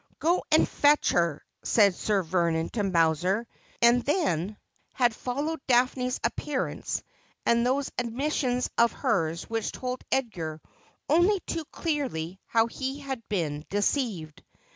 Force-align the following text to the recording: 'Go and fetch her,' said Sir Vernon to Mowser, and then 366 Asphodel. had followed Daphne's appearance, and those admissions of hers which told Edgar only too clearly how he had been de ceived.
'Go 0.19 0.43
and 0.49 0.67
fetch 0.67 1.11
her,' 1.11 1.45
said 1.63 1.93
Sir 1.93 2.23
Vernon 2.23 2.69
to 2.69 2.81
Mowser, 2.81 3.45
and 3.83 4.01
then 4.01 4.57
366 4.95 4.95
Asphodel. 4.95 5.03
had 5.03 5.13
followed 5.15 5.59
Daphne's 5.67 6.19
appearance, 6.23 7.03
and 7.45 7.63
those 7.63 7.91
admissions 7.99 8.71
of 8.79 8.91
hers 8.93 9.43
which 9.47 9.71
told 9.71 10.01
Edgar 10.11 10.59
only 11.07 11.39
too 11.41 11.65
clearly 11.65 12.39
how 12.47 12.65
he 12.65 12.97
had 13.01 13.21
been 13.29 13.63
de 13.69 13.77
ceived. 13.77 14.39